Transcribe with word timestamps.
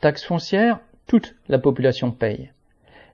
Taxe 0.00 0.24
foncière, 0.24 0.80
toute 1.06 1.36
la 1.50 1.58
population 1.58 2.10
paye. 2.10 2.52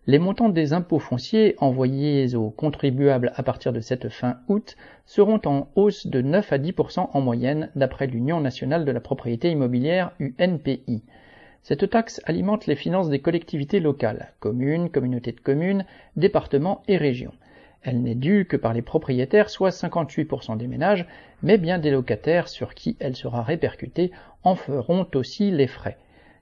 Les 0.07 0.21
montants 0.21 0.51
des 0.51 0.73
impôts 0.73 1.01
fonciers 1.01 1.57
envoyés 1.59 2.37
aux 2.37 2.51
contribuables 2.51 3.33
à 3.35 3.43
partir 3.43 3.73
de 3.73 3.81
cette 3.81 4.09
fin 4.09 4.39
août 4.47 4.77
seront 5.05 5.41
en 5.47 5.69
hausse 5.75 6.07
de 6.07 6.23
9 6.23 6.53
à 6.53 6.59
10% 6.59 7.11
en 7.13 7.21
moyenne 7.21 7.71
d'après 7.75 8.07
l'Union 8.07 8.41
nationale 8.41 8.85
de 8.85 8.93
la 8.93 9.01
propriété 9.01 9.51
immobilière 9.51 10.13
UNPI. 10.21 11.03
Cette 11.65 11.91
taxe 11.91 12.21
alimente 12.25 12.69
les 12.69 12.77
finances 12.77 13.09
des 13.09 13.19
collectivités 13.19 13.81
locales, 13.81 14.33
communes, 14.39 14.89
communautés 14.89 15.33
de 15.33 15.41
communes, 15.41 15.87
départements 16.15 16.85
et 16.87 16.99
régions. 16.99 17.35
Elle 17.83 18.01
n'est 18.01 18.15
due 18.15 18.45
que 18.45 18.57
par 18.57 18.75
les 18.75 18.83
propriétaires, 18.83 19.51
soit 19.51 19.71
58% 19.71 20.57
des 20.57 20.69
ménages, 20.69 21.09
mais 21.43 21.59
bien 21.59 21.81
des 21.81 21.91
locataires 21.91 22.47
sur 22.47 22.75
qui 22.75 22.97
elle 23.01 23.17
sera 23.17 23.43
répercutée 23.43 24.13
en 24.45 24.55
feront 24.55 25.09
aussi 25.17 25.51
les 25.51 25.67
frais. 25.67 25.99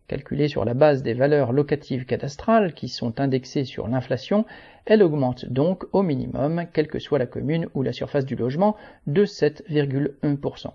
Calculée 0.07 0.48
sur 0.48 0.66
la 0.66 0.75
base 0.75 1.02
des 1.02 1.14
valeurs 1.14 1.53
locatives 1.53 2.04
cadastrales 2.04 2.75
qui 2.75 2.89
sont 2.89 3.21
indexées 3.21 3.64
sur 3.64 3.89
l'inflation, 3.89 4.45
elle 4.85 5.03
augmente 5.03 5.46
donc 5.46 5.85
au 5.93 6.03
minimum, 6.03 6.67
quelle 6.75 6.89
que 6.89 6.99
soit 6.99 7.18
la 7.18 7.25
commune 7.25 7.68
ou 7.72 7.82
la 7.82 7.95
surface 7.95 8.26
du 8.26 8.36
logement, 8.36 8.76
de 9.07 9.25
7,1%. 9.25 10.72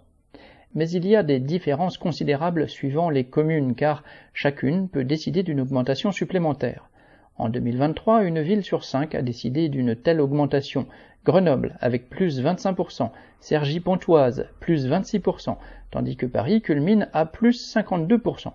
Mais 0.74 0.90
il 0.90 1.06
y 1.06 1.16
a 1.16 1.22
des 1.22 1.40
différences 1.40 2.00
considérables 2.00 2.68
suivant 2.68 3.12
les 3.12 3.24
communes 3.24 3.76
car 3.76 4.04
chacune 4.34 4.90
peut 4.90 5.04
décider 5.04 5.44
d'une 5.44 5.62
augmentation 5.62 6.12
supplémentaire. 6.12 6.90
En 7.38 7.50
2023, 7.50 8.24
une 8.24 8.42
ville 8.42 8.64
sur 8.64 8.84
cinq 8.84 9.14
a 9.14 9.22
décidé 9.22 9.70
d'une 9.70 9.96
telle 9.96 10.22
augmentation. 10.22 10.88
Grenoble 11.24 11.78
avec 11.82 12.10
plus 12.10 12.42
25%, 12.42 13.12
Cergy-Pontoise 13.42 14.48
plus 14.60 14.88
26%, 14.88 15.56
tandis 15.92 16.18
que 16.18 16.26
Paris 16.26 16.62
culmine 16.62 17.10
à 17.14 17.26
plus 17.26 17.76
52%. 17.76 18.54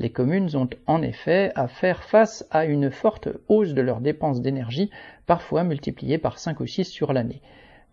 Les 0.00 0.08
communes 0.08 0.48
ont 0.56 0.70
en 0.86 1.02
effet 1.02 1.52
à 1.56 1.68
faire 1.68 2.04
face 2.04 2.46
à 2.50 2.64
une 2.64 2.90
forte 2.90 3.28
hausse 3.48 3.74
de 3.74 3.82
leurs 3.82 4.00
dépenses 4.00 4.40
d'énergie, 4.40 4.88
parfois 5.26 5.62
multipliées 5.62 6.16
par 6.16 6.38
5 6.38 6.58
ou 6.60 6.66
6 6.66 6.86
sur 6.86 7.12
l'année. 7.12 7.42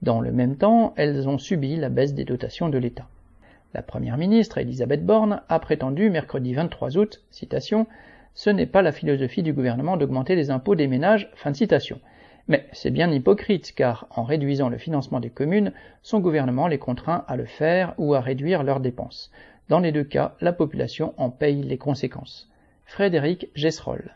Dans 0.01 0.21
le 0.21 0.31
même 0.31 0.55
temps, 0.55 0.93
elles 0.95 1.27
ont 1.27 1.37
subi 1.37 1.75
la 1.75 1.89
baisse 1.89 2.13
des 2.13 2.23
dotations 2.23 2.69
de 2.69 2.77
l'État. 2.77 3.09
La 3.73 3.81
première 3.81 4.15
ministre, 4.15 4.57
Elisabeth 4.57 5.05
Borne, 5.05 5.41
a 5.49 5.59
prétendu 5.59 6.09
mercredi 6.09 6.53
23 6.53 6.97
août, 6.97 7.25
citation, 7.29 7.87
Ce 8.33 8.49
n'est 8.49 8.67
pas 8.67 8.81
la 8.81 8.93
philosophie 8.93 9.43
du 9.43 9.51
gouvernement 9.51 9.97
d'augmenter 9.97 10.37
les 10.37 10.49
impôts 10.49 10.75
des 10.75 10.87
ménages, 10.87 11.29
fin 11.35 11.51
de 11.51 11.57
citation. 11.57 11.99
Mais 12.47 12.67
c'est 12.71 12.91
bien 12.91 13.11
hypocrite, 13.11 13.73
car 13.75 14.07
en 14.11 14.23
réduisant 14.23 14.69
le 14.69 14.77
financement 14.77 15.19
des 15.19 15.29
communes, 15.29 15.73
son 16.03 16.21
gouvernement 16.21 16.69
les 16.69 16.79
contraint 16.79 17.25
à 17.27 17.35
le 17.35 17.43
faire 17.43 17.95
ou 17.97 18.13
à 18.13 18.21
réduire 18.21 18.63
leurs 18.63 18.79
dépenses. 18.79 19.29
Dans 19.69 19.79
les 19.79 19.91
deux 19.91 20.03
cas, 20.03 20.35
la 20.39 20.53
population 20.53 21.13
en 21.17 21.29
paye 21.29 21.61
les 21.61 21.77
conséquences. 21.77 22.49
Frédéric 22.85 23.49
Gesserol 23.53 24.15